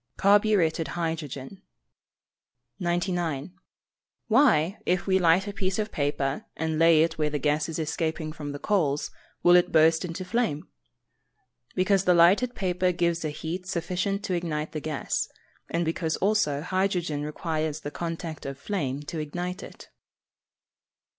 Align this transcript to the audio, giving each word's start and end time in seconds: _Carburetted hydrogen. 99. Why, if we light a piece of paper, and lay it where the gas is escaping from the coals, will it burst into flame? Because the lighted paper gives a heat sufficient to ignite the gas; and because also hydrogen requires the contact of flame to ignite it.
_Carburetted 0.17 0.87
hydrogen. 0.97 1.61
99. 2.79 3.53
Why, 4.29 4.79
if 4.83 5.05
we 5.05 5.19
light 5.19 5.47
a 5.47 5.53
piece 5.53 5.77
of 5.77 5.91
paper, 5.91 6.45
and 6.57 6.79
lay 6.79 7.03
it 7.03 7.19
where 7.19 7.29
the 7.29 7.37
gas 7.37 7.69
is 7.69 7.77
escaping 7.77 8.31
from 8.31 8.51
the 8.51 8.57
coals, 8.57 9.11
will 9.43 9.55
it 9.55 9.71
burst 9.71 10.03
into 10.03 10.25
flame? 10.25 10.67
Because 11.75 12.05
the 12.05 12.15
lighted 12.15 12.55
paper 12.55 12.91
gives 12.91 13.23
a 13.23 13.29
heat 13.29 13.67
sufficient 13.67 14.23
to 14.23 14.33
ignite 14.33 14.71
the 14.71 14.79
gas; 14.79 15.29
and 15.69 15.85
because 15.85 16.15
also 16.17 16.61
hydrogen 16.63 17.21
requires 17.21 17.81
the 17.81 17.91
contact 17.91 18.47
of 18.47 18.57
flame 18.57 19.03
to 19.03 19.19
ignite 19.19 19.61
it. 19.61 19.89